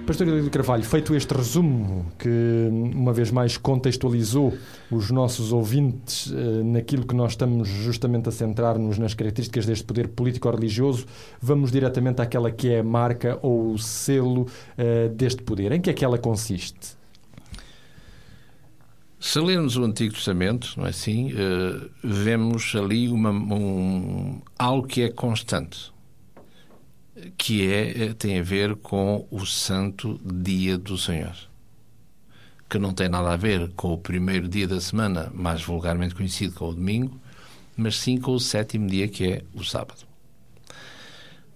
Pastor 0.06 0.28
Elidio 0.28 0.50
Carvalho, 0.52 0.84
feito 0.84 1.16
este 1.16 1.34
resumo 1.34 2.06
que, 2.16 2.28
uma 2.70 3.12
vez 3.12 3.32
mais, 3.32 3.56
contextualizou 3.56 4.56
os 4.88 5.10
nossos 5.10 5.52
ouvintes 5.52 6.32
eh, 6.32 6.62
naquilo 6.62 7.04
que 7.04 7.14
nós 7.14 7.32
estamos 7.32 7.66
justamente 7.66 8.28
a 8.28 8.32
centrar-nos 8.32 8.98
nas 8.98 9.14
características 9.14 9.66
deste 9.66 9.84
poder 9.84 10.06
político-religioso, 10.06 11.06
vamos 11.42 11.72
diretamente 11.72 12.22
àquela 12.22 12.52
que 12.52 12.68
é 12.68 12.78
a 12.78 12.84
marca 12.84 13.36
ou 13.42 13.72
o 13.72 13.78
selo 13.80 14.46
eh, 14.78 15.08
deste 15.08 15.42
poder. 15.42 15.72
Em 15.72 15.80
que 15.80 15.90
é 15.90 15.92
que 15.92 16.04
ela 16.04 16.18
consiste? 16.18 16.96
Se 19.18 19.40
lermos 19.40 19.76
o 19.76 19.82
Antigo 19.82 20.14
Testamento, 20.14 20.72
não 20.76 20.86
é 20.86 20.90
assim, 20.90 21.32
uh, 21.32 21.90
vemos 22.04 22.76
ali 22.76 23.08
uma, 23.08 23.30
um, 23.30 24.40
algo 24.56 24.86
que 24.86 25.02
é 25.02 25.08
constante 25.08 25.95
que 27.36 27.66
é, 27.66 28.04
eh, 28.04 28.14
tem 28.14 28.38
a 28.38 28.42
ver 28.42 28.76
com 28.76 29.26
o 29.30 29.44
Santo 29.46 30.20
Dia 30.24 30.76
do 30.76 30.98
Senhor, 30.98 31.34
que 32.68 32.78
não 32.78 32.92
tem 32.92 33.08
nada 33.08 33.32
a 33.32 33.36
ver 33.36 33.70
com 33.76 33.92
o 33.92 33.98
primeiro 33.98 34.48
dia 34.48 34.66
da 34.66 34.80
semana, 34.80 35.30
mais 35.34 35.62
vulgarmente 35.62 36.14
conhecido 36.14 36.54
como 36.54 36.72
o 36.72 36.74
domingo, 36.74 37.20
mas 37.76 37.96
sim 37.96 38.18
com 38.18 38.32
o 38.32 38.40
sétimo 38.40 38.88
dia, 38.88 39.08
que 39.08 39.24
é 39.24 39.42
o 39.54 39.64
sábado. 39.64 40.06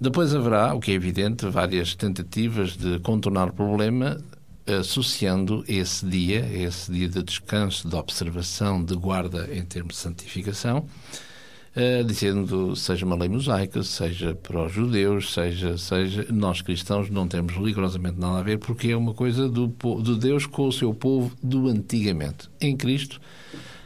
Depois 0.00 0.34
haverá, 0.34 0.74
o 0.74 0.80
que 0.80 0.92
é 0.92 0.94
evidente, 0.94 1.46
várias 1.46 1.94
tentativas 1.94 2.76
de 2.76 2.98
contornar 3.00 3.48
o 3.48 3.52
problema 3.52 4.18
associando 4.66 5.64
esse 5.66 6.06
dia, 6.06 6.46
esse 6.52 6.90
dia 6.92 7.08
de 7.08 7.22
descanso, 7.22 7.88
de 7.88 7.94
observação, 7.96 8.82
de 8.82 8.94
guarda 8.94 9.48
em 9.52 9.64
termos 9.64 9.94
de 9.94 10.00
santificação, 10.00 10.86
uh, 11.76 12.04
dizendo 12.04 12.74
seja 12.76 13.04
uma 13.06 13.16
lei 13.16 13.28
mosaica, 13.28 13.82
seja 13.82 14.34
para 14.34 14.66
os 14.66 14.72
judeus, 14.72 15.32
seja, 15.32 15.76
seja 15.78 16.26
nós 16.30 16.62
cristãos 16.62 17.10
não 17.10 17.28
temos 17.28 17.54
rigorosamente 17.54 18.18
nada 18.18 18.38
a 18.38 18.42
ver 18.42 18.58
porque 18.58 18.88
é 18.88 18.96
uma 18.96 19.14
coisa 19.14 19.48
do, 19.48 19.66
do 19.66 20.16
Deus 20.16 20.46
com 20.46 20.68
o 20.68 20.72
seu 20.72 20.94
povo 20.94 21.34
do 21.42 21.68
antigamente. 21.68 22.48
Em 22.60 22.76
Cristo 22.76 23.20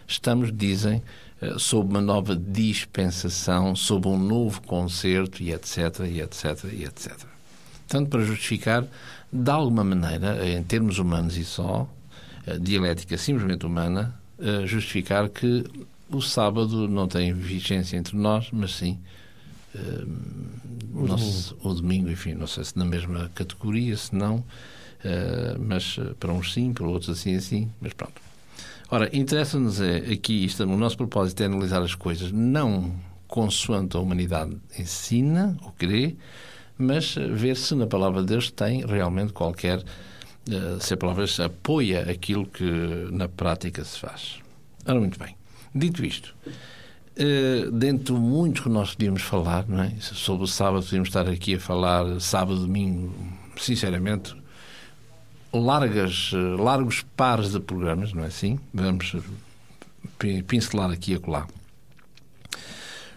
estamos, 0.07 0.53
dizem, 0.53 1.03
uh, 1.43 1.59
sob 1.59 1.91
uma 1.91 2.01
nova 2.01 2.37
dispensação, 2.37 3.75
sob 3.75 4.09
um 4.09 4.19
novo 4.19 4.63
concerto 4.63 5.43
e 5.43 5.53
etc, 5.53 6.01
e 6.11 6.21
etc, 6.21 6.65
e 6.73 6.85
etc. 6.85 7.13
Tanto 7.87 8.09
para 8.11 8.25
justificar, 8.25 8.87
de 9.33 9.51
alguma 9.51 9.85
maneira, 9.85 10.49
em 10.49 10.63
termos 10.63 10.99
humanos 10.99 11.37
e 11.37 11.45
só, 11.45 11.89
dialética 12.61 13.19
simplesmente 13.19 13.67
humana, 13.67 14.15
justificar 14.65 15.29
que 15.29 15.65
o 16.11 16.21
sábado 16.21 16.89
não 16.89 17.09
tem 17.09 17.33
vigência 17.33 17.97
entre 17.97 18.17
nós, 18.17 18.49
mas 18.53 18.75
sim 18.75 18.99
uh, 19.75 20.09
o, 20.95 21.07
domingo. 21.07 21.57
o 21.63 21.75
domingo, 21.75 22.11
enfim, 22.11 22.35
não 22.35 22.47
sei 22.47 22.65
se 22.65 22.79
na 22.79 22.85
mesma 22.85 23.31
categoria, 23.35 23.97
se 23.97 24.15
não, 24.15 24.37
uh, 24.37 24.45
Uh, 25.05 25.61
mas 25.61 26.01
para 26.19 26.33
uns 26.33 26.55
sim, 26.55 26.73
para 26.73 26.87
outros 26.87 27.11
assim, 27.11 27.37
assim, 27.37 27.71
mas 27.79 27.93
pronto. 27.93 28.23
Ora, 28.91 29.15
interessa-nos 29.15 29.79
é, 29.79 29.99
aqui, 29.99 30.47
isto, 30.47 30.63
o 30.63 30.77
nosso 30.79 30.97
propósito 30.97 31.43
é 31.43 31.47
analisar 31.47 31.83
as 31.83 31.95
coisas 31.95 32.33
não 32.33 32.95
consoante 33.29 33.97
a 33.97 34.01
humanidade 34.01 34.57
ensina 34.79 35.59
ou 35.63 35.73
crê, 35.73 36.17
mas 36.79 37.17
ver 37.17 37.57
se 37.57 37.75
na 37.75 37.87
palavra 37.87 38.23
de 38.23 38.29
Deus 38.29 38.51
tem 38.51 38.87
realmente 38.87 39.35
qualquer, 39.35 39.81
uh, 39.81 40.81
se 40.81 40.95
a 40.95 40.97
palavra 40.97 41.27
apoia 41.45 42.11
aquilo 42.11 42.47
que 42.47 42.65
na 43.13 43.29
prática 43.29 43.85
se 43.85 43.99
faz. 43.99 44.39
Ora, 44.87 44.99
muito 44.99 45.19
bem. 45.19 45.37
Dito 45.75 46.05
isto, 46.05 46.35
uh, 46.47 47.71
dentro 47.73 48.15
de 48.15 48.21
muito 48.21 48.63
que 48.63 48.69
nós 48.69 48.95
podíamos 48.95 49.23
falar, 49.23 49.67
não 49.69 49.83
é? 49.83 49.93
sobre 50.01 50.45
o 50.45 50.47
sábado, 50.47 50.85
podíamos 50.85 51.09
estar 51.09 51.29
aqui 51.29 51.57
a 51.57 51.61
falar 51.61 52.21
sábado, 52.21 52.61
domingo, 52.61 53.13
sinceramente, 53.57 54.37
largas, 55.53 56.33
largos 56.59 57.03
pares 57.17 57.53
de 57.53 57.61
programas, 57.61 58.13
não 58.13 58.25
é 58.25 58.27
assim? 58.27 58.59
Vamos 58.73 59.17
pincelar 60.47 60.91
aqui 60.91 61.13
e 61.13 61.15
acolá. 61.17 61.47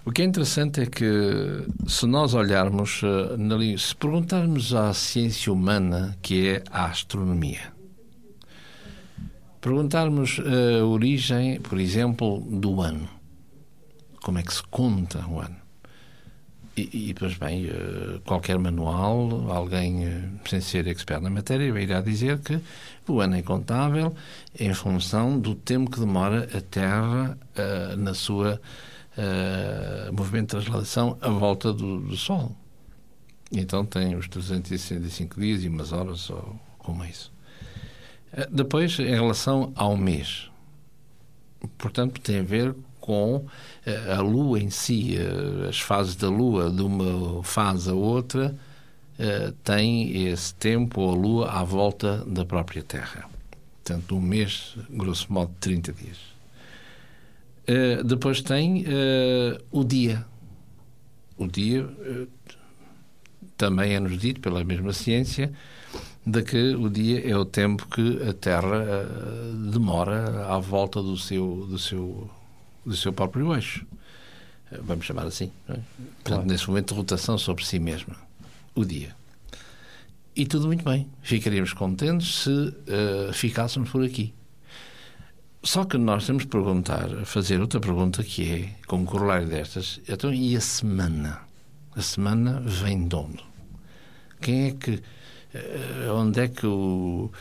O 0.08 0.12
que 0.12 0.22
é 0.22 0.26
interessante 0.26 0.80
é 0.80 0.86
que, 0.86 1.68
se 1.86 2.06
nós 2.06 2.34
olharmos, 2.34 3.02
eh, 3.04 3.78
se 3.78 3.94
perguntarmos 3.94 4.74
à 4.74 4.94
ciência 4.94 5.52
humana, 5.52 6.18
que 6.22 6.48
é 6.48 6.64
a 6.72 6.86
astronomia, 6.86 7.74
perguntarmos 9.68 10.40
a 10.40 10.86
origem, 10.86 11.60
por 11.60 11.78
exemplo, 11.78 12.40
do 12.40 12.82
ano, 12.82 13.10
como 14.22 14.40
é 14.40 14.44
que 14.44 14.54
se 14.54 14.64
conta 14.64 15.28
o 15.28 15.42
ano, 15.42 15.58
e, 16.78 17.10
e 17.10 17.14
pois 17.14 17.36
bem, 17.36 17.66
eh, 17.66 18.20
qualquer 18.24 18.58
manual, 18.58 19.52
alguém 19.52 20.06
eh, 20.06 20.22
sem 20.48 20.62
ser 20.62 20.88
expert 20.88 21.22
na 21.22 21.30
matéria, 21.30 21.66
irá 21.82 22.00
dizer 22.00 22.40
que 22.40 22.62
o 23.08 23.20
ano 23.20 23.36
é 23.36 23.42
contável 23.42 24.16
em 24.58 24.74
função 24.74 25.38
do 25.38 25.54
tempo 25.54 25.92
que 25.92 26.00
demora 26.00 26.48
a 26.56 26.62
Terra 26.62 27.38
uh, 27.58 27.98
na 27.98 28.14
sua 28.14 28.62
uh, 29.18 30.14
movimento 30.14 30.56
de 30.56 30.64
translação 30.64 31.18
à 31.20 31.30
volta 31.30 31.74
do, 31.74 32.00
do, 32.00 32.16
Sol. 32.16 32.56
Então 33.52 33.84
tem 33.86 34.16
os 34.16 34.28
365 34.28 35.40
dias 35.40 35.64
e 35.64 35.68
umas 35.68 35.92
horas, 35.92 36.30
ou 36.30 36.60
como 36.78 37.04
é 37.04 37.10
isso. 37.10 37.37
Uh, 38.38 38.48
depois, 38.52 39.00
em 39.00 39.14
relação 39.14 39.72
ao 39.76 39.98
mês, 39.98 40.50
portanto, 41.78 42.22
tem 42.22 42.40
a 42.40 42.44
ver 42.44 42.76
com 43.00 43.38
uh, 43.38 43.48
a 44.16 44.22
Lua 44.22 44.60
em 44.60 44.70
si, 44.70 45.16
as 45.68 45.80
fases 45.80 46.16
da 46.16 46.30
Lua, 46.30 46.70
de 46.70 46.82
uma 46.82 47.44
fase 47.44 47.90
a 47.90 47.94
outra, 47.94 48.56
tem 49.64 50.28
esse 50.28 50.54
tempo, 50.54 51.10
a 51.10 51.16
Lua, 51.16 51.50
à 51.50 51.64
volta 51.64 52.24
da 52.28 52.46
própria 52.46 52.84
Terra. 52.84 53.28
Portanto, 53.84 54.16
um 54.16 54.22
mês, 54.22 54.76
grosso 54.92 55.34
modo, 55.34 55.52
30 55.60 55.92
dias. 55.94 56.18
Depois 58.06 58.44
tem 58.44 58.86
o 59.72 59.84
dia. 59.84 60.24
O 61.36 61.48
dia 61.48 61.90
também 63.58 63.96
é-nos 63.96 64.20
dito 64.20 64.40
pela 64.40 64.64
mesma 64.64 64.94
ciência 64.94 65.52
de 66.28 66.44
que 66.44 66.76
o 66.76 66.90
dia 66.90 67.26
é 67.26 67.38
o 67.38 67.46
tempo 67.46 67.88
que 67.88 68.22
a 68.28 68.34
Terra 68.34 68.84
demora 69.72 70.46
à 70.48 70.60
volta 70.60 71.02
do 71.02 71.18
seu, 71.18 71.66
do 71.70 71.80
seu, 71.80 72.30
do 72.86 72.98
seu 72.98 73.14
próprio 73.14 73.56
eixo. 73.56 73.86
vamos 74.82 75.06
chamar 75.06 75.26
assim. 75.26 75.50
É? 75.70 75.74
Portanto, 75.74 75.84
claro. 76.26 76.46
nesse 76.46 76.68
momento 76.68 76.90
de 76.90 76.96
rotação 76.96 77.38
sobre 77.38 77.66
si 77.66 77.80
mesma. 77.80 78.16
O 78.76 78.84
dia. 78.84 79.16
E 80.36 80.46
tudo 80.46 80.68
muito 80.68 80.84
bem. 80.84 81.08
Ficaríamos 81.22 81.72
contentes 81.72 82.44
se 82.44 82.76
ficássemos 83.32 83.90
por 83.90 84.04
aqui. 84.04 84.34
Só 85.64 85.86
que 85.86 85.98
nós 85.98 86.26
temos 86.26 86.44
que 86.44 86.50
perguntar, 86.50 87.10
fazer 87.26 87.62
outra 87.62 87.80
pergunta 87.80 88.22
que 88.22 88.52
é, 88.52 88.76
como 88.86 89.06
corolário 89.06 89.48
destas, 89.48 90.00
então 90.08 90.34
e 90.34 90.56
a 90.56 90.62
semana? 90.62 91.40
A 91.96 92.02
semana 92.02 92.60
vem 92.60 93.08
de 93.08 93.16
onde? 93.16 93.44
Quem 94.42 94.68
é 94.68 94.72
que. 94.72 95.02
Eh, 95.54 96.10
onde 96.12 96.42
é 96.42 96.48
que 96.48 96.66
o, 96.66 97.32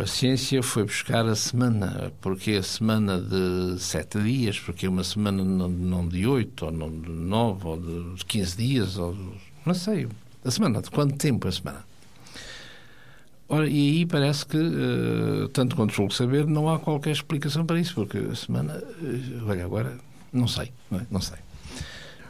a 0.00 0.06
ciência 0.06 0.62
foi 0.62 0.84
buscar 0.84 1.26
a 1.26 1.34
semana? 1.34 2.12
Porque 2.20 2.52
a 2.52 2.62
semana 2.62 3.20
de 3.20 3.80
sete 3.80 4.20
dias, 4.20 4.58
porque 4.58 4.86
uma 4.86 5.04
semana 5.04 5.42
não 5.42 6.06
de 6.06 6.26
oito, 6.26 6.66
ou 6.66 6.72
não 6.72 6.90
de 6.90 7.10
nove, 7.10 7.66
ou 7.66 7.76
de 8.16 8.24
quinze 8.24 8.56
dias, 8.56 8.98
ou 8.98 9.16
não 9.64 9.74
sei. 9.74 10.08
A 10.44 10.50
semana, 10.50 10.82
de 10.82 10.90
quanto 10.90 11.16
tempo 11.16 11.48
a 11.48 11.52
semana? 11.52 11.84
Ora, 13.48 13.66
e 13.66 13.98
aí 13.98 14.06
parece 14.06 14.44
que, 14.44 14.58
uh, 14.58 15.48
tanto 15.48 15.74
quanto 15.74 15.94
julgo 15.94 16.12
saber, 16.12 16.46
não 16.46 16.68
há 16.68 16.78
qualquer 16.78 17.12
explicação 17.12 17.64
para 17.64 17.80
isso, 17.80 17.94
porque 17.94 18.18
a 18.18 18.34
semana. 18.34 18.74
Uh, 19.00 19.48
olha, 19.48 19.64
agora, 19.64 19.98
não 20.30 20.46
sei, 20.46 20.70
não, 20.90 21.00
é? 21.00 21.06
não, 21.10 21.20
sei. 21.20 21.38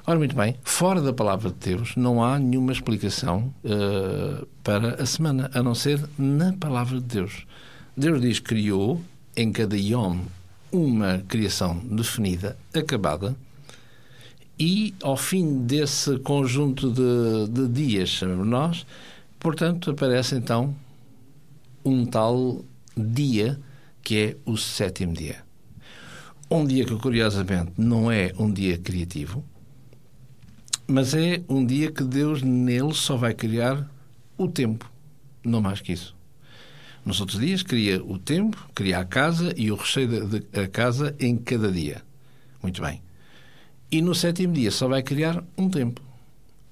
Ora, 0.09 0.19
muito 0.19 0.35
bem, 0.35 0.57
fora 0.65 1.03
da 1.03 1.13
palavra 1.13 1.51
de 1.51 1.57
Deus, 1.57 1.95
não 1.95 2.25
há 2.25 2.39
nenhuma 2.39 2.73
explicação 2.73 3.53
uh, 3.63 4.47
para 4.65 5.03
a 5.03 5.05
semana, 5.05 5.51
a 5.53 5.63
não 5.63 5.75
ser 5.75 6.03
na 6.17 6.55
palavra 6.55 6.99
de 6.99 7.05
Deus. 7.05 7.47
Deus 7.95 8.19
diz 8.19 8.41
criou 8.41 9.03
em 9.37 9.53
cada 9.53 9.77
iom 9.77 10.21
uma 10.73 11.19
criação 11.29 11.77
definida, 11.85 12.57
acabada, 12.73 13.37
e 14.59 14.95
ao 15.03 15.15
fim 15.15 15.67
desse 15.67 16.19
conjunto 16.21 16.91
de, 16.91 17.47
de 17.51 17.69
dias, 17.69 18.23
nós, 18.23 18.87
portanto, 19.39 19.91
aparece 19.91 20.37
então 20.37 20.75
um 21.85 22.07
tal 22.07 22.65
dia 22.97 23.61
que 24.03 24.17
é 24.17 24.37
o 24.47 24.57
sétimo 24.57 25.13
dia. 25.13 25.45
Um 26.51 26.65
dia 26.65 26.87
que, 26.87 26.97
curiosamente, 26.97 27.73
não 27.77 28.11
é 28.11 28.33
um 28.39 28.51
dia 28.51 28.79
criativo, 28.79 29.45
mas 30.89 31.15
é 31.15 31.43
um 31.49 31.65
dia 31.65 31.93
que 31.93 32.03
Deus 32.03 32.43
nele 32.43 32.95
só 32.95 33.15
vai 33.15 33.35
criar 33.35 33.87
o 34.39 34.49
tempo, 34.49 34.91
não 35.45 35.61
mais 35.61 35.83
que 35.83 35.93
isso. 35.93 36.17
Nos 37.05 37.21
outros 37.21 37.39
dias 37.39 37.63
cria 37.63 38.03
o 38.03 38.19
tempo, 38.19 38.69
cria 38.75 38.99
a 38.99 39.05
casa 39.05 39.53
e 39.57 39.71
o 39.71 39.77
recheio 39.77 40.27
da 40.27 40.67
casa 40.67 41.15
em 41.21 41.37
cada 41.37 41.71
dia. 41.71 42.03
Muito 42.63 42.81
bem. 42.81 43.03
E 43.91 44.01
no 44.01 44.15
sétimo 44.15 44.55
dia 44.55 44.71
só 44.71 44.89
vai 44.89 45.03
criar 45.03 45.45
um 45.57 45.69
tempo. 45.69 46.03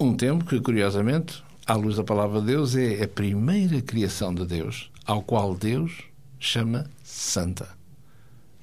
Um 0.01 0.15
tempo 0.15 0.45
que, 0.45 0.61
curiosamente, 0.61 1.43
à 1.67 1.75
luz 1.75 1.97
da 1.97 2.05
palavra 2.05 2.41
de 2.41 2.47
Deus, 2.47 2.75
é 2.75 3.03
a 3.03 3.09
primeira 3.09 3.81
criação 3.81 4.35
de 4.35 4.45
Deus, 4.47 4.91
ao 5.07 5.23
qual 5.23 5.55
Deus 5.55 6.05
chama 6.39 6.85
Santa. 7.03 7.69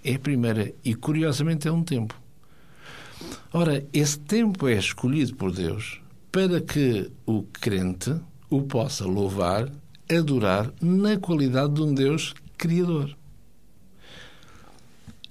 É 0.03 0.15
a 0.15 0.19
primeira 0.19 0.73
e, 0.83 0.93
curiosamente, 0.93 1.67
é 1.67 1.71
um 1.71 1.83
tempo. 1.83 2.22
Ora, 3.51 3.85
esse 3.93 4.19
tempo 4.19 4.67
é 4.67 4.73
escolhido 4.73 5.35
por 5.35 5.51
Deus 5.51 6.01
para 6.31 6.59
que 6.59 7.11
o 7.25 7.43
crente 7.43 8.15
o 8.49 8.63
possa 8.63 9.05
louvar, 9.05 9.69
adorar 10.09 10.71
na 10.81 11.17
qualidade 11.17 11.73
de 11.73 11.81
um 11.81 11.93
Deus 11.93 12.33
criador. 12.57 13.15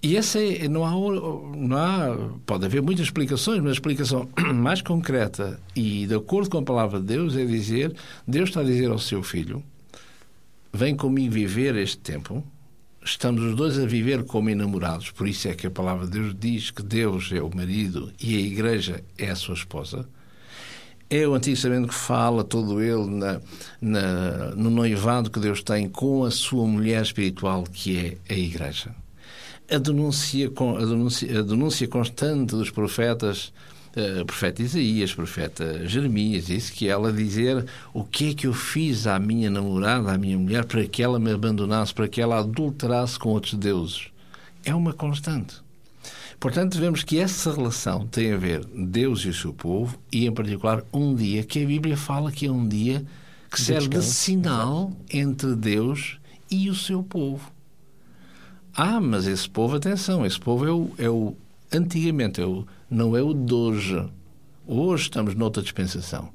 E 0.00 0.16
essa 0.16 0.40
é, 0.40 0.66
não 0.66 0.84
há, 0.84 0.90
não 0.90 1.76
há, 1.76 2.30
pode 2.44 2.64
haver 2.64 2.82
muitas 2.82 3.06
explicações, 3.06 3.60
mas 3.60 3.70
a 3.70 3.72
explicação 3.72 4.28
mais 4.54 4.82
concreta 4.82 5.60
e 5.76 6.06
de 6.06 6.14
acordo 6.14 6.50
com 6.50 6.58
a 6.58 6.62
palavra 6.62 6.98
de 6.98 7.06
Deus 7.06 7.36
é 7.36 7.44
dizer, 7.44 7.94
Deus 8.26 8.48
está 8.48 8.60
a 8.60 8.64
dizer 8.64 8.90
ao 8.90 8.98
seu 8.98 9.22
filho, 9.22 9.62
vem 10.72 10.96
comigo 10.96 11.32
viver 11.32 11.76
este 11.76 11.98
tempo, 11.98 12.44
estamos 13.04 13.42
os 13.42 13.56
dois 13.56 13.78
a 13.78 13.86
viver 13.86 14.24
como 14.24 14.50
enamorados, 14.50 15.10
por 15.10 15.26
isso 15.26 15.48
é 15.48 15.54
que 15.54 15.66
a 15.66 15.70
palavra 15.70 16.06
de 16.06 16.12
Deus 16.12 16.34
diz 16.38 16.70
que 16.70 16.82
Deus 16.82 17.30
é 17.32 17.42
o 17.42 17.54
marido 17.54 18.12
e 18.20 18.36
a 18.36 18.40
igreja 18.40 19.04
é 19.18 19.30
a 19.30 19.36
sua 19.36 19.54
esposa. 19.54 20.08
É 21.10 21.28
o 21.28 21.34
Antigo 21.34 21.56
Testamento 21.56 21.88
que 21.88 21.94
fala 21.94 22.42
todo 22.42 22.80
ele 22.80 23.04
na, 23.06 23.40
na, 23.80 24.54
no 24.56 24.70
noivado 24.70 25.30
que 25.30 25.38
Deus 25.38 25.62
tem 25.62 25.88
com 25.88 26.24
a 26.24 26.30
sua 26.30 26.66
mulher 26.66 27.02
espiritual, 27.02 27.64
que 27.64 27.98
é 27.98 28.32
a 28.32 28.36
igreja 28.36 28.94
a 29.72 29.78
denúncia, 29.78 30.50
a 30.50 30.84
denúncia, 30.84 31.38
a 31.38 31.42
denúncia 31.42 31.88
constante 31.88 32.54
dos 32.54 32.70
profetas, 32.70 33.52
uh, 33.96 34.24
profeta 34.24 34.62
Isaías, 34.62 35.14
profeta 35.14 35.86
Jeremias, 35.86 36.48
isso 36.48 36.72
que 36.72 36.88
ela 36.88 37.12
dizer 37.12 37.66
o 37.92 38.04
que 38.04 38.30
é 38.30 38.34
que 38.34 38.46
eu 38.46 38.54
fiz 38.54 39.06
à 39.06 39.18
minha 39.18 39.50
namorada, 39.50 40.12
à 40.12 40.18
minha 40.18 40.38
mulher, 40.38 40.64
para 40.64 40.84
que 40.86 41.02
ela 41.02 41.18
me 41.18 41.30
abandonasse, 41.30 41.92
para 41.92 42.08
que 42.08 42.20
ela 42.20 42.38
adulterasse 42.38 43.18
com 43.18 43.30
outros 43.30 43.54
deuses. 43.54 44.08
É 44.64 44.74
uma 44.74 44.92
constante. 44.92 45.56
Portanto, 46.38 46.76
vemos 46.76 47.04
que 47.04 47.18
essa 47.18 47.52
relação 47.52 48.06
tem 48.06 48.32
a 48.32 48.36
ver 48.36 48.64
Deus 48.64 49.20
e 49.20 49.28
o 49.28 49.34
seu 49.34 49.52
povo 49.52 49.96
e, 50.10 50.26
em 50.26 50.32
particular, 50.32 50.82
um 50.92 51.14
dia 51.14 51.44
que 51.44 51.62
a 51.62 51.66
Bíblia 51.66 51.96
fala 51.96 52.32
que 52.32 52.46
é 52.46 52.50
um 52.50 52.66
dia 52.66 53.04
que 53.48 53.60
serve 53.60 53.88
de 53.88 54.02
sinal 54.02 54.90
entre 55.08 55.54
Deus 55.54 56.18
e 56.50 56.68
o 56.68 56.74
seu 56.74 57.02
povo. 57.02 57.52
Ah, 58.74 59.00
mas 59.00 59.26
esse 59.26 59.48
povo, 59.48 59.76
atenção, 59.76 60.24
esse 60.24 60.40
povo 60.40 60.66
é 60.66 60.72
o, 60.72 60.90
é 60.98 61.08
o 61.08 61.36
antigamente, 61.72 62.40
é 62.40 62.46
o, 62.46 62.66
não 62.92 63.16
é 63.16 63.22
o 63.22 63.32
de 63.32 63.54
hoje. 63.54 64.06
Hoje 64.66 65.04
estamos 65.04 65.34
noutra 65.34 65.62
dispensação. 65.62 66.28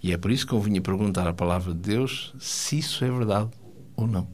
E 0.00 0.12
é 0.12 0.16
por 0.16 0.30
isso 0.30 0.46
que 0.46 0.52
eu 0.52 0.60
vinha 0.60 0.80
perguntar 0.80 1.26
à 1.26 1.32
palavra 1.32 1.74
de 1.74 1.80
Deus 1.80 2.32
se 2.38 2.78
isso 2.78 3.04
é 3.04 3.10
verdade. 3.10 3.50
ou 3.96 4.06
não? 4.06 4.28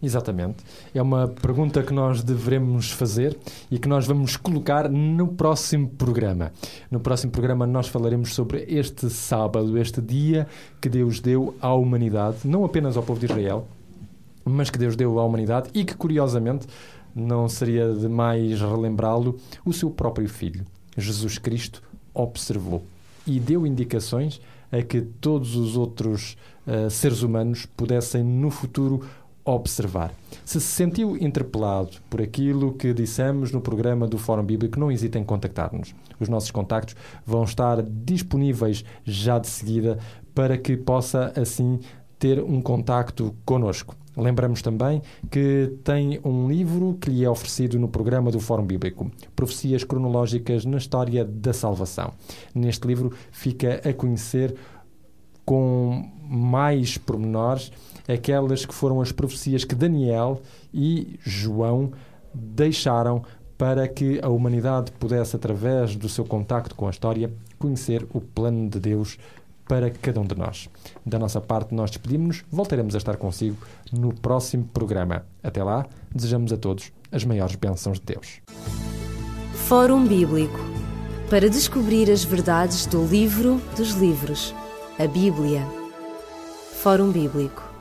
Exatamente. 0.00 0.58
É 0.94 1.02
uma 1.02 1.26
pergunta 1.26 1.82
que 1.82 1.92
nós 1.92 2.22
devemos 2.22 2.92
fazer 2.92 3.36
e 3.68 3.80
que 3.80 3.88
nós 3.88 4.06
vamos 4.06 4.36
colocar 4.36 4.88
no 4.88 5.26
próximo 5.26 5.88
programa. 5.88 6.52
No 6.88 7.00
próximo 7.00 7.32
programa 7.32 7.66
nós 7.66 7.88
falaremos 7.88 8.32
sobre 8.32 8.64
este 8.68 9.10
sábado, 9.10 9.76
este 9.76 10.00
dia 10.00 10.46
que 10.80 10.88
Deus 10.88 11.18
deu 11.18 11.56
à 11.60 11.74
humanidade, 11.74 12.46
não 12.46 12.64
apenas 12.64 12.96
ao 12.96 13.02
povo 13.02 13.18
de 13.18 13.26
Israel, 13.26 13.66
mas 14.44 14.70
que 14.70 14.78
Deus 14.78 14.94
deu 14.94 15.18
à 15.18 15.24
humanidade 15.24 15.68
e 15.74 15.84
que, 15.84 15.96
curiosamente, 15.96 16.64
não 17.12 17.48
seria 17.48 17.92
demais 17.92 18.60
relembrá-lo, 18.60 19.36
o 19.64 19.72
seu 19.72 19.90
próprio 19.90 20.28
Filho, 20.28 20.64
Jesus 20.96 21.38
Cristo, 21.38 21.82
observou 22.14 22.84
e 23.26 23.38
deu 23.38 23.66
indicações 23.66 24.40
a 24.70 24.82
que 24.82 25.00
todos 25.00 25.54
os 25.54 25.76
outros 25.76 26.36
uh, 26.66 26.90
seres 26.90 27.22
humanos 27.22 27.66
pudessem 27.66 28.22
no 28.22 28.50
futuro 28.50 29.02
observar. 29.44 30.14
Se 30.44 30.60
se 30.60 30.66
sentiu 30.66 31.16
interpelado 31.16 31.98
por 32.08 32.22
aquilo 32.22 32.72
que 32.72 32.94
dissemos 32.94 33.50
no 33.50 33.60
programa 33.60 34.06
do 34.06 34.18
Fórum 34.18 34.44
Bíblico, 34.44 34.78
não 34.78 34.90
hesite 34.90 35.18
em 35.18 35.24
contactar-nos. 35.24 35.94
Os 36.20 36.28
nossos 36.28 36.50
contactos 36.50 36.94
vão 37.26 37.44
estar 37.44 37.82
disponíveis 37.82 38.84
já 39.04 39.38
de 39.38 39.48
seguida 39.48 39.98
para 40.34 40.56
que 40.56 40.76
possa 40.76 41.32
assim 41.36 41.80
ter 42.18 42.40
um 42.40 42.62
contacto 42.62 43.34
conosco. 43.44 43.96
Lembramos 44.16 44.60
também 44.60 45.00
que 45.30 45.72
tem 45.82 46.20
um 46.22 46.48
livro 46.48 46.98
que 47.00 47.10
lhe 47.10 47.24
é 47.24 47.30
oferecido 47.30 47.78
no 47.78 47.88
programa 47.88 48.30
do 48.30 48.38
Fórum 48.38 48.64
Bíblico, 48.64 49.10
Profecias 49.34 49.84
Cronológicas 49.84 50.64
na 50.64 50.76
História 50.76 51.24
da 51.24 51.52
Salvação. 51.52 52.12
Neste 52.54 52.86
livro 52.86 53.12
fica 53.30 53.80
a 53.88 53.92
conhecer 53.92 54.54
com 55.44 56.10
mais 56.22 56.98
pormenores 56.98 57.72
aquelas 58.06 58.66
que 58.66 58.74
foram 58.74 59.00
as 59.00 59.12
profecias 59.12 59.64
que 59.64 59.74
Daniel 59.74 60.40
e 60.72 61.18
João 61.22 61.92
deixaram 62.34 63.22
para 63.56 63.86
que 63.86 64.18
a 64.22 64.28
humanidade 64.28 64.90
pudesse, 64.92 65.36
através 65.36 65.94
do 65.94 66.08
seu 66.08 66.24
contacto 66.24 66.74
com 66.74 66.86
a 66.86 66.90
história, 66.90 67.32
conhecer 67.58 68.04
o 68.12 68.20
plano 68.20 68.68
de 68.68 68.80
Deus 68.80 69.18
para 69.72 69.88
cada 69.88 70.20
um 70.20 70.26
de 70.26 70.34
nós. 70.34 70.68
Da 71.04 71.18
nossa 71.18 71.40
parte, 71.40 71.74
nós 71.74 71.90
despedimos-nos. 71.90 72.44
Voltaremos 72.52 72.94
a 72.94 72.98
estar 72.98 73.16
consigo 73.16 73.56
no 73.90 74.12
próximo 74.12 74.64
programa. 74.64 75.24
Até 75.42 75.64
lá, 75.64 75.86
desejamos 76.14 76.52
a 76.52 76.58
todos 76.58 76.92
as 77.10 77.24
maiores 77.24 77.56
bênçãos 77.56 77.98
de 77.98 78.04
Deus. 78.04 78.42
Fórum 79.66 80.06
Bíblico 80.06 80.58
para 81.30 81.48
descobrir 81.48 82.10
as 82.10 82.22
verdades 82.22 82.84
do 82.84 83.02
livro 83.06 83.62
dos 83.74 83.92
livros, 83.92 84.54
a 84.98 85.06
Bíblia. 85.06 85.66
Fórum 86.82 87.10
Bíblico 87.10 87.71